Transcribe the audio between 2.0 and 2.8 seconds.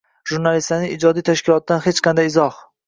qanday izoh